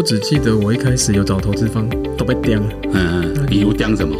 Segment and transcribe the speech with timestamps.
[0.00, 2.66] 我只记得我一开始有找投资方都被刁了。
[2.94, 4.16] 嗯嗯，比如刁什么？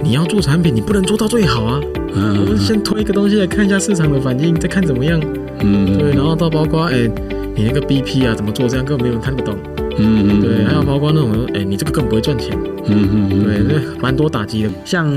[0.00, 1.80] 你要做产品，你不能做到最好啊。
[2.14, 5.20] 嗯，我们先推一个东西来看一下市场的反应，再看怎么样。
[5.58, 7.08] 嗯，对，然后到包括哎、欸，
[7.56, 9.58] 你那个 BP 啊怎么做，这样根本没有人看得懂。
[9.98, 12.56] 嗯嗯，对，还有包括那种哎、欸，你这个更不会赚钱。
[12.86, 14.70] 嗯嗯对，那蛮多打击的。
[14.84, 15.10] 像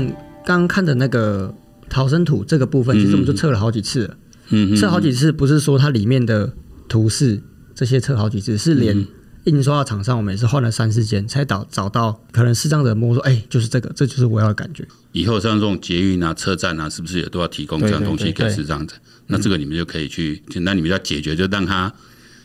[0.44, 1.54] 刚刚看的那个
[1.88, 4.16] 逃生图这个部分，其实我们就测了好几次了。
[4.48, 6.52] 嗯嗯，测好几次，不是说它里面的
[6.88, 7.40] 图示
[7.72, 9.06] 这些测好几次，是连。
[9.44, 14.86] 印刷的厂商，我们也是换了三四间，才找找到可能视障者摸说，哎、欸，就是这个，这就是我要的感觉。
[15.12, 18.94] 以后像这种捷运啊、车站啊，是不是也都要提供这样东西给视障者？
[19.28, 21.92] 那这个你们就可以去，那你们要解决，就让它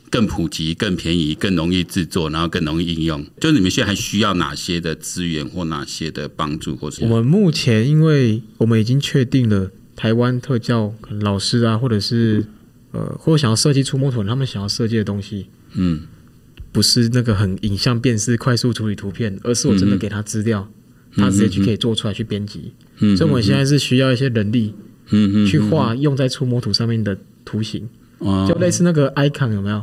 [0.10, 3.26] 更普及、更便宜、更容易制作，然后更容易应用。
[3.40, 12.46] 就是你们现在还需要哪些的资源或哪些的帮助，或是我们目前，因为我们已经确定了台湾特教老师啊，或者是
[12.92, 16.04] 呃，或者想要设计触摸图，他们想要设计的东西，嗯。
[16.74, 20.68] 不是那个很影像辨识、快速处理图片，而是我真的给他资料，
[21.16, 22.74] 他直接就可以做出来去编辑。
[22.98, 24.74] 嗯，所以我们现在是需要一些人力，
[25.12, 27.88] 嗯嗯，去画用在触摸图上面的图形，
[28.20, 29.82] 就类似那个 icon 有没有？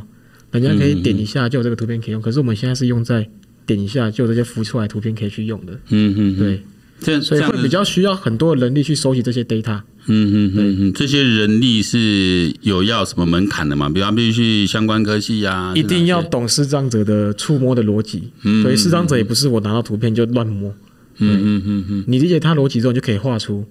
[0.51, 3.27] 人家可以点一下就有这个图片可以用，可是我们现在是用在
[3.65, 5.73] 点一下就有这些浮出来图片可以去用的。
[5.89, 6.61] 嗯嗯，对。
[6.99, 9.81] 这所以会比较需要很多的人力去收集这些 data。
[10.07, 13.89] 嗯嗯嗯嗯，这些人力是有要什么门槛的吗？
[13.89, 18.31] 比方必须相关科系呀，一定要懂视障者的触摸的逻辑。
[18.43, 20.73] 嗯，所以视障者也不是我拿到图片就乱摸。
[21.19, 23.63] 嗯嗯嗯嗯，你理解他逻辑之后，就可以画出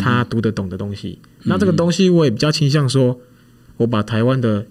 [0.00, 1.18] 他读得懂的东西。
[1.44, 3.20] 那这个东西我也比较倾向说，
[3.76, 4.66] 我把台湾的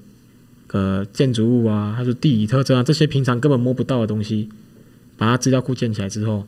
[0.71, 4.49] 呃建筑物啊，还是地理特征啊，这些平常根本摸不到的东西，
[5.15, 6.45] 把它资料库建起来之后。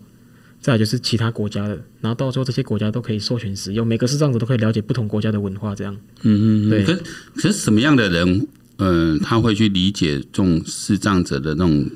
[0.60, 5.96] 再来就是其他国家的，然后到时候这些国家都可以授权使用，每个视障者都可以了解不同国家的文化，这样。
[6.24, 6.84] 嗯嗯，对。
[6.84, 7.04] 可是
[7.36, 11.90] 可是什么样的人，嗯、呃，他会去理解这种视障者的那种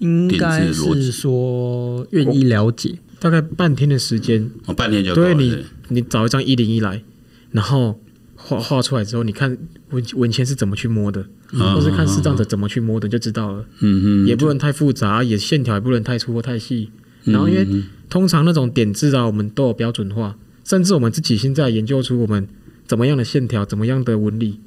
[0.00, 5.14] 应该是说愿意了解，大概半天的时间，哦，半天就。
[5.14, 7.02] 对你，你找一张一零一来，
[7.50, 8.00] 然后
[8.36, 9.58] 画画出来之后，你看
[9.90, 13.66] 文文签是怎么去摸的，嗯、或是看视障者怎么去摸的，就知道了。
[13.80, 16.90] 嗯嗯，也不能太复杂，也线条也不能太粗或太细。
[17.24, 17.66] 然后，因为
[18.08, 22.48] 通常那种点字啊，我们都有标准化，甚至我们自己现在研究出我们
[22.86, 24.60] 怎么样的线条、怎么样的纹理，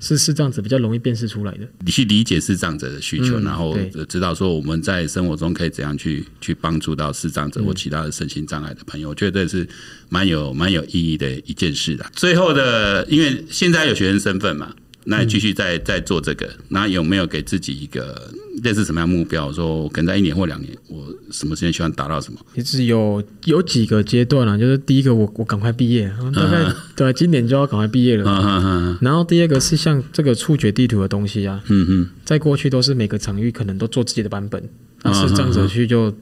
[0.00, 1.68] 是视障者比较容易辨识出来的。
[1.84, 3.76] 你去理解视障者的需求，嗯、然后
[4.08, 9.68] 知道说我们在生活中可以怎样去去帮助到视障者或其他的身心障碍的朋友，嗯、我觉得这是
[10.08, 12.06] 蛮有蛮有意义的一件事的。
[12.14, 14.74] 最后的，因为现在有学生身份嘛。
[15.08, 18.28] 那继续再再做这个，那有没有给自己一个
[18.64, 19.52] 类似什么样的目标？
[19.52, 22.38] 说我可能在一年或两年，我什么时间希望达到什么？
[22.56, 28.98] 其实有有几个阶段啊，就是第一个我我赶快毕业，大概对今年就要赶快毕业了。
[29.00, 34.62] 然后第二个是像这个触觉地图的东西啊，嗯嗯，在过去都是每个场域可能都做自己的版本，
[35.02, 36.12] 那是这样子去就。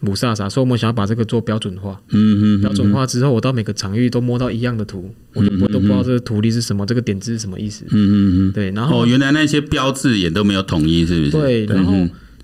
[0.00, 2.00] 母萨萨，所以我们想要把这个做标准化。
[2.10, 7.84] 嗯嗯，标准化之后，我到每个场域都摸到一样的图，我就我都不知道这个图例是什么，这个点字是什么意思。
[7.86, 8.70] 嗯嗯嗯，对。
[8.72, 11.30] 然后哦，原来那些标志也都没有统一，是不是？
[11.30, 11.66] 对。
[11.66, 11.92] 然后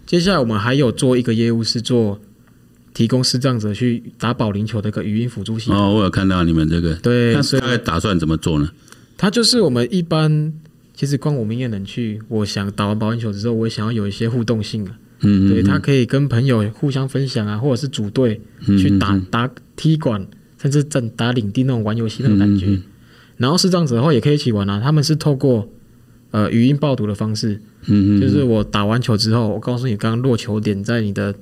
[0.06, 2.20] 接下来我们还有做一个业务，是做
[2.94, 5.78] 提供视障者去打保龄球的一个语音辅助系统。
[5.78, 6.94] 哦，我有看到你们这个。
[6.94, 7.34] 对。
[7.34, 8.70] 那大概打算怎么做呢？
[9.16, 10.52] 它就是我们一般，
[10.94, 14.96] 其实光我们也能去，我想打完保龄球之后，我也想要有一些互动性啊。
[15.20, 18.41] 嗯，对，他可以跟朋友互相分享啊，或者是组队
[18.78, 20.26] 去打打踢馆，
[20.60, 22.78] 甚至整打领地那种玩游戏那种感觉。
[23.36, 24.80] 然后是这样子的话，也可以一起玩啊。
[24.82, 25.66] 他们是透过
[26.30, 31.34] 呃语音报读的方式，嗯，就是我打完球之后，我告诉你刚刚落球点在你的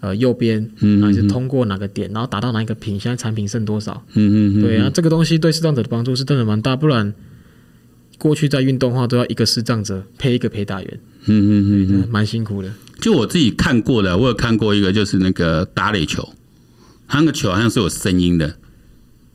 [0.00, 4.04] 呃右边，嗯，还是通过哪个点，然后打到哪一个品，现在产品剩多少？
[4.14, 7.14] 嗯嗯，对啊，这个东西对视障者的帮助是真的蛮大，不然
[8.18, 12.72] 过去在运动的话都要一个视障者配一个陪打员，嗯嗯嗯，蛮辛苦的。
[13.00, 16.32] 就我自己看过的，我有看过一个，就是那个打垒球，
[17.06, 18.56] 他那个球好像是有声音的，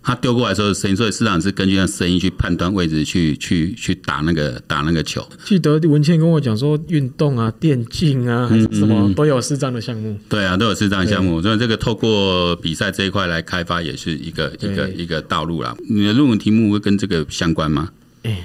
[0.04, 5.26] 他丢过来的时候声音，所以市场是根据那声音去判断位置去，去去去打那个打那个球。
[5.46, 10.18] 记得文倩跟我讲说，运动啊、电竞啊，还是什么都有视障的项目。
[10.28, 15.78] 对啊，都有视障项目，所以这个透过比赛这一块来开发，也是一个一个一个道路啦。
[15.88, 17.90] 你的论文题目会跟这个相关吗？
[18.24, 18.44] 欸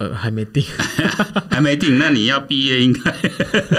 [0.00, 0.64] 呃，还没定，
[1.50, 1.98] 还没定。
[1.98, 3.14] 那你要毕业应该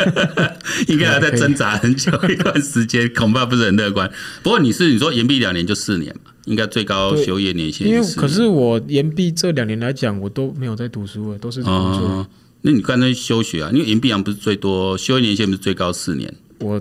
[0.88, 4.08] 应该要在挣扎很久一段时间，恐怕不是很乐观。
[4.44, 7.88] 不过你是你说延毕两年就四年嘛，应该最高修业年限。
[7.88, 12.08] 因为可是我延毕这两年来讲，我都没有在读书了，都是工作。
[12.08, 12.28] 哦，
[12.62, 13.72] 那你刚才休学啊？
[13.74, 16.32] 因为延毕好像不是最多修业年限不是最高四年？
[16.60, 16.80] 我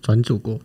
[0.00, 0.58] 转组过。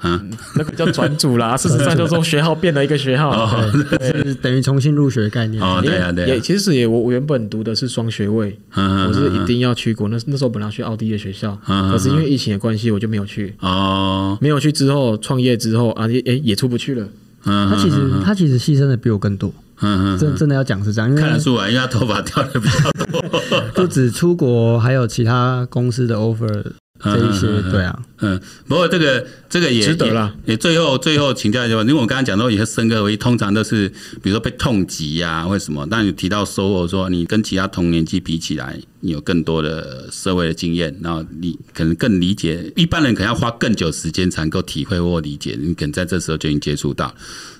[0.00, 0.20] 啊，
[0.56, 1.56] 那个叫转组啦。
[1.58, 5.62] 事实上，就是说学号变了一个学号，哦、是等于重新入学的概念。
[5.62, 6.26] 哦，对啊，对啊。
[6.28, 10.08] 也其实也，我我原本读的是双学位，我是一定要去国。
[10.08, 13.54] 那那时候本来要去奥地利的学校，可是因为疫情的关系，我就没有去。
[13.60, 17.06] 哦，没有去之后创业之后啊，也也出不去了。
[17.44, 19.52] 他其实他其实牺牲的比我更多。
[19.80, 26.64] 嗯嗯，真真的要讲是这样，因为看得出来，因为他头发掉的比较多， 不止出国，还有其他公司的 offer。
[27.04, 30.34] 这一些对啊，嗯，不过这个这个也值得了。
[30.46, 33.88] 也最后最后请教一下，因为我刚刚讲到有些深刻回忆，通常都是
[34.22, 35.86] 比如说被痛击呀、啊，或什么？
[35.90, 47.14] 但你提到收获，说你跟其他同年纪比起来，你有更多的社会的经验，然后你可能更理解一般人，可能要花更久时间才能够体会或理解，你可能在这时候就已经接触到。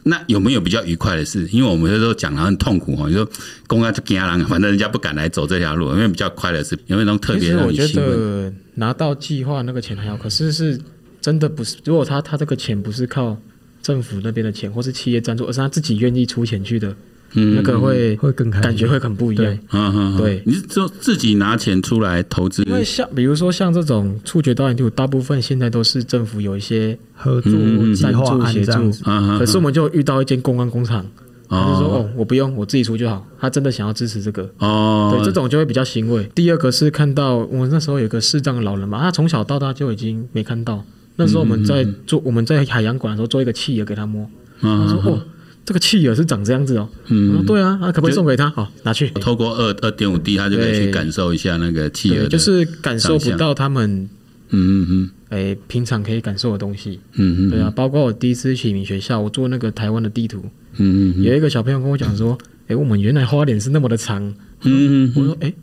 [0.04, 1.46] 那有没有比较愉快的事？
[1.52, 3.28] 因为我们有时候讲的很痛苦哈，你说
[3.66, 5.90] 公安就惊人，反正人家不敢来走这条路。
[5.90, 6.74] 有没有比较快的事？
[6.86, 8.56] 有没有那种特别让你兴奋？
[8.76, 10.80] 拿到计划那个钱还好，可是是
[11.20, 11.76] 真的不是。
[11.84, 13.36] 如果他他这个钱不是靠
[13.82, 16.96] 政府那边的钱，或是企业赞助，而是他自己愿意出钱去的，
[17.34, 19.58] 嗯，那个会会更开，感觉会很不一样。
[19.72, 22.62] 嗯嗯，对，你是说自己拿钱出来投资？
[22.64, 27.52] 因为像比如说像这种触觉导演，就，大部分现在都是政府有一些合作
[28.00, 28.90] 赞助协助，
[29.38, 31.04] 可是我们就遇到一间公关工厂。
[31.46, 36.24] 他就说：“哦，我不用，我自己出就好。”他真的想要支持这个哦，对，这种就会比较欣慰。
[36.34, 40.82] 第二个是看到我那时候有个视障的老人嘛，他从小到大就已经没看到。
[41.16, 44.28] 那时候我们在做我们在海洋馆的时候做一个企鹅给他摸，
[44.60, 45.20] 他说：“哦，
[45.64, 48.50] 这个企鹅是长这样子哦。”嗯，：“对啊，那可不可以送给他？
[48.50, 54.08] 好，拿去。”透过二二点五 D，他就可以去感受一下那个企鹅，就是感受不到他们，
[54.50, 60.44] 嗯嗯嗯，哎，平常可以感受的东西，嗯嗯，对啊，包括我第一次去启明学校，我做那个台湾的地图。
[60.76, 64.22] 嗯嗯，有一个小朋友跟我讲说：“哎、欸，我们原来花脸是那么的长。”
[64.62, 65.54] 嗯嗯，我说：“哎、欸，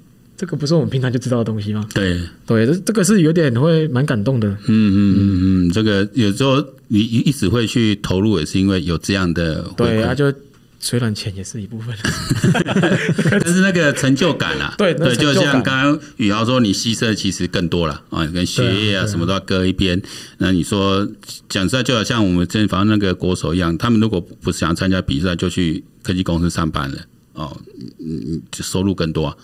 [0.41, 4.47] 这个不是我们平常就知道的东西吗？”对对，这这个是有点会蛮感动的。
[4.47, 9.63] 嗯嗯嗯嗯，这个有时候你一直会去投入，也是因为有这样的。
[9.77, 10.33] 对啊，就。
[10.83, 11.95] 虽然钱也是一部分，
[13.29, 20.01] 但是那个成就感啊， 对对，就像刚刚宇豪说，你牺牲其实更多了啊，跟学业啊什么都要搁一边。
[20.39, 21.07] 那你说
[21.47, 26.97] 讲实在，就好像我们之前访问那个国手一样，他们如果不是想参加比赛，就去科技公司上班了
[27.33, 27.55] 哦，
[27.99, 29.37] 嗯，收入更多啊。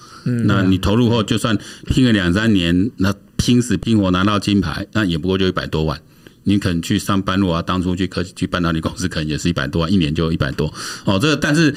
[0.45, 5.99] 那你投入后，就算拼个两三年，那拼死拼活拿到金牌，那也不过就一百多万。
[6.43, 10.73] 你可能去上班路啊，当初去科技去半导体公司，可能也是一百多万，一年就一百多
[11.03, 11.19] 哦。
[11.19, 11.75] 这个但是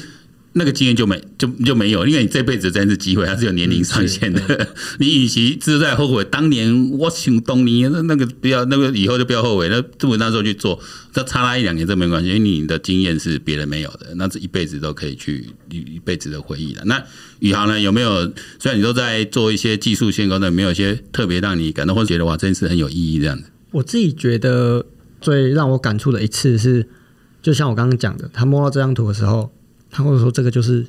[0.52, 4.40] 那个经验就没就就没有，因为你这辈子真是机会，它是有年龄上限的。
[4.48, 4.66] 嗯、
[4.98, 10.80] 你与其自在后悔当年我想当年那那个不要那个以后就不要后悔，那这么那时候去做，
[11.14, 16.82] 那差那一两年这没关系，因为你的经验是别人没有的，那这一辈子都可以去一一辈子的回忆了。
[16.84, 17.02] 那
[17.38, 17.80] 宇航呢？
[17.80, 23.44] 有没有虽然你都在做一些技术线工的，有没有一些特别让你感到或者觉得哇，真是很有意义这样子？
[23.70, 24.84] 我自己觉得
[25.20, 26.88] 最让我感触的一次是，
[27.40, 29.52] 就像我刚刚讲的，他摸到这张图的时候，
[29.90, 30.86] 他会说这个就是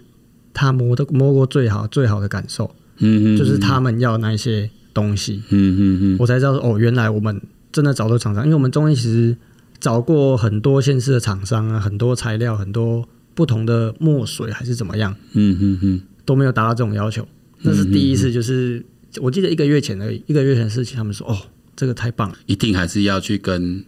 [0.53, 9.36] 他摸的摸过最好最好的感受，嗯嗯，就是他们要那些东西，嗯嗯嗯，我才知道哦，原来我们真的找到厂商，因为我们中间其实
[9.80, 17.27] 找过很多县市的厂商啊，很多材料，很多不同的墨水还是怎么样，嗯嗯嗯，都没有达到这种要求，
[17.62, 18.86] 那是第一次，就是
[19.21, 21.38] 我记得一个月前而已，一个月前的事情，他们说哦。
[21.74, 22.36] 这个太棒了！
[22.46, 23.84] 一定还是要去跟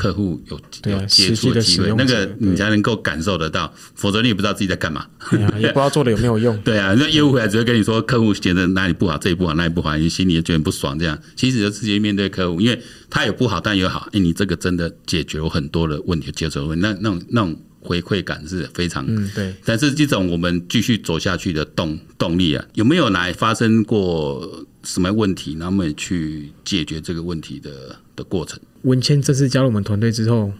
[0.00, 0.58] 客户有
[0.90, 5.06] 有接触的机会，那个你才能够感受得到，否则你也不知道自己在干嘛，
[5.60, 6.56] 也不知道做的有没有用。
[6.64, 10.98] 对啊，那业务回来只会跟你说，客户觉得哪里不好，这里不好，那里不好，你心里就觉得不爽。
[10.98, 12.80] 这样其实就直接面对客户，因为
[13.10, 14.08] 他有不好，但有好。
[14.12, 19.54] 哎，你这个真的解决我很多的问题，解决问题，那那种那种回馈感是非常嗯对。
[19.64, 24.66] 但是这种我们继续走下去的动动力啊，有没有来发生过？
[24.82, 25.56] 什么问题？
[25.56, 28.58] 那么去解决这个问题的的过程。
[28.84, 30.50] 文谦这次加入我们团队之后，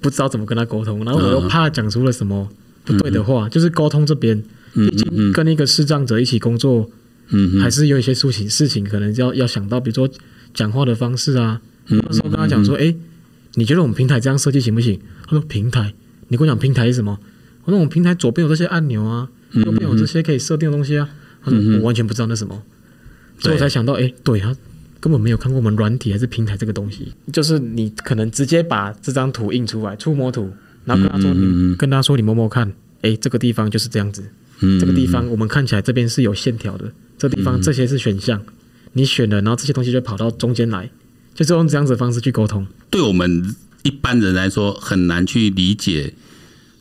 [0.00, 2.48] 不知道怎么跟他沟通，然后我又怕讲出了什么
[2.84, 3.46] 不对的话。
[3.46, 4.42] 嗯、就是沟通这边，
[4.72, 6.90] 毕竟跟一个视障者一起工作，
[7.28, 10.10] 嗯，还是有一些事情事情可能要要想到，比如说
[10.52, 11.60] 讲话的方式啊。
[11.86, 12.96] 那时候跟他讲说，哎、欸，
[13.54, 15.00] 你觉得我们平台这样设计行不行？
[15.28, 15.94] 他说平台，
[16.28, 17.18] 你跟我讲平台是什么？
[17.64, 21.08] 我说我们平台左边有这些按钮啊，右边有这些可以设定的东西啊。
[21.42, 22.62] 他说我完全不知道那什么。
[23.38, 24.54] 所以我才想到，哎、欸，对啊，
[25.00, 27.12] 根本没有看过我们软体还是平台这个东西。
[27.32, 30.52] 就是你可能直接把这张图印出来，触摸图，
[30.84, 32.68] 然后跟他说，你跟他说，你摸摸看，
[33.02, 34.22] 哎、欸，这个地方就是这样子。
[34.80, 38.40] 这个地方我们看起来这边是有线条的，这个地方这些是选项，
[38.92, 40.88] 你选了，然后这些东西就跑到中间来，
[41.34, 42.66] 就是用这样子的方式去沟通。
[42.88, 43.54] 对我们
[43.84, 46.14] 一般人来说，很难去理解。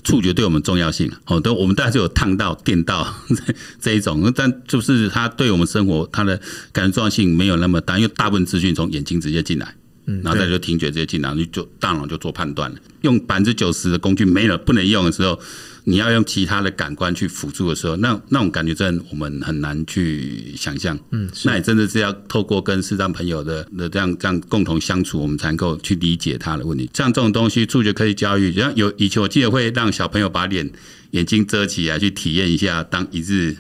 [0.06, 3.08] 触觉对我们重要性，哦，都我们大家就有烫到、电到
[3.80, 6.38] 这一种，但就是它对我们生活它的
[6.74, 9.74] 感觉重要性没有那么大，因为大部分资讯从眼睛直接进来，
[10.08, 12.78] 嗯，然后再就听觉直接进来，你就大脑就做判断了。
[13.00, 15.40] 用百分之九十的工具没了，不能用的时候，
[15.86, 20.98] 你要用其他的感官去辅助的时候，那那种感觉真的我们很难去想象。
[21.12, 26.90] 嗯，那也真的是要透过跟视障朋友的的这样这样共同相处，我们才能够去理解他的问题。
[26.94, 30.72] 像这种东西，触觉科技教育，像有以前我记得会让小朋友把脸
[31.12, 33.56] 眼睛遮起来，去体验一下当一日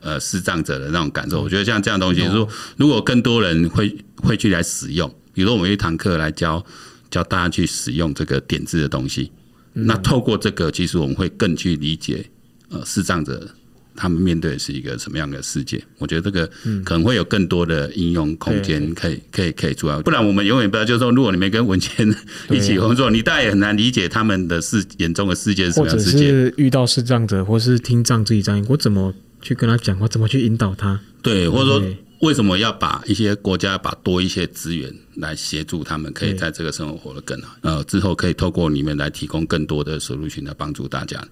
[0.00, 1.42] 呃视障者的那种感受。
[1.42, 2.48] 我觉得像这样东西，如果
[2.78, 6.64] 如果更多人会会去来使用，比如说我们一堂课来教
[7.10, 9.30] 教大家去使用这个点字的东西。
[9.72, 12.24] 那透过这个，其实我们会更去理解，
[12.70, 13.48] 呃，视障者
[13.94, 15.82] 他们面对的是一个什么样的世界。
[15.98, 16.46] 我觉得这个
[16.84, 20.00] 可能会有更多的应用空间，可以可以可以做到。
[20.02, 22.08] 不然我们永远不知道，就是说，如果你没跟文谦
[22.50, 26.30] 一起工作， 你大概也很难理解他们的世眼中的世界是什么样的世界。
[26.30, 30.08] 是遇到视障者，或是听障自己障碍，我怎么去跟他讲话？
[30.08, 31.00] 怎么去引导他？
[31.22, 31.82] 对，或者说。
[32.20, 37.56] 为什么要把一些国家把多一些资源来协助他们，可以在这个生活活得更好？
[37.62, 41.22] 呃，之后可以透过你们来提供更多的 solution 来帮助大家。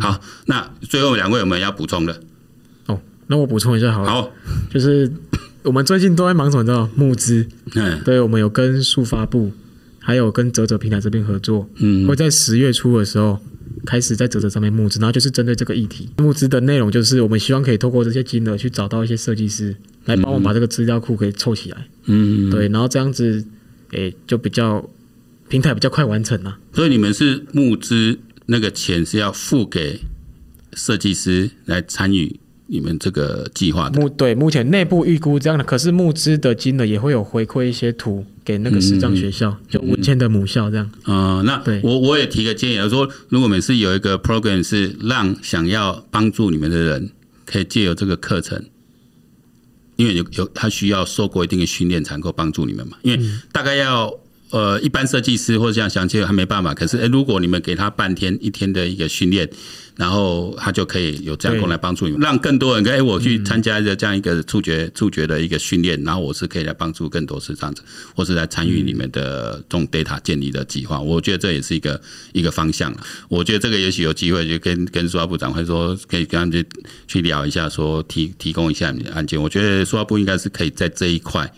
[0.00, 2.20] 好，那最后两位有没有要补充的？
[2.86, 4.10] 哦，那我补充一下好了。
[4.10, 4.30] 好，
[4.70, 5.12] 就是
[5.62, 6.64] 我们最近都在忙什么？
[6.64, 7.46] 叫募资。
[7.74, 9.52] 嗯，对，我们有跟速发部，
[10.00, 11.68] 还有跟泽泽平台这边合作。
[11.76, 13.38] 嗯，会在十月初的时候。
[13.86, 21.86] 开始在泽泽上面募资，然后就是针对这个议题募资的内容，就是我们希望可以透过这些金额去找到一些设计师来帮我们把这个资料库给凑起来。
[22.04, 23.44] 嗯，对，然后这样子，
[23.90, 24.88] 诶，就比较
[25.48, 26.58] 平台比较快完成了。
[26.72, 30.00] 所以你们是募资那个钱是要付给
[30.74, 32.40] 设计师来参与
[32.72, 34.00] 你们这个计划的？
[34.00, 38.24] 目对，目前内部预估这样的，可是募资的金额也会有回馈一些图。
[38.44, 40.90] 给那个视障学校，就文谦的母校这样。
[41.06, 47.10] 嗯，那我我也提个建议，说如果每次有一个 program 是让想要帮助你们的人，
[47.46, 48.64] 可以借由这个课程，
[49.94, 52.96] 因为有有他需要受过一定的训练，才能够帮助你们嘛。
[53.02, 54.12] 因为大概要
[54.52, 59.50] 呃一般设计师或者像详切还没办法，可是诶，如果你们给他半天一天的一个训练。
[59.94, 67.82] 然后他就可以有这样功来帮助你们，让更多人跟哎，我去参加一个这样一个触觉触觉的一个训练，然后我是可以来帮助更多是这样子，
[68.16, 70.98] 或是来参与你们的这种 data 建立的计划。
[70.98, 72.00] 我觉得这也是一个
[72.32, 72.90] 一个方向。
[73.28, 76.66] 我觉得这个也许有机会就跟跟数发部长会说，可以跟他们去
[77.06, 79.40] 去聊一下，说提提供一下你的案件。
[79.40, 81.52] 我觉得数发部应该是可以在这一块。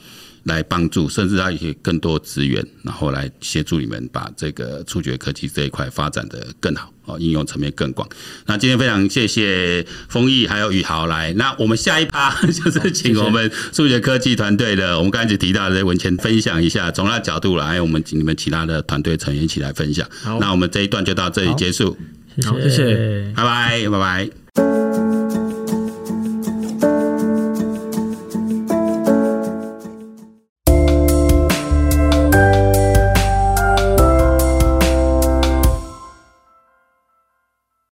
[0.44, 8.08] 来帮助，甚至他一些更多资源，然后来协助你们把这个触觉科技这一块发展的更好哦，应用层面更广。
[8.46, 11.32] 那今天非常谢谢丰毅还有宇豪来。
[11.34, 20.08] 那我们下一趴 就是请我们触觉科技团队的，我们刚才只提到的文前分享一下，从那角度来，还有我们请你们其他的团队成员一起来分享。
[20.22, 21.96] 好，那我们这一段就到这里结束。
[22.44, 24.43] 好，谢谢，拜拜，拜拜。